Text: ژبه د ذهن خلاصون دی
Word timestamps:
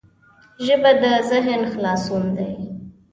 ژبه 0.65 0.91
د 1.01 1.03
ذهن 1.29 1.61
خلاصون 1.73 2.23
دی 2.37 2.51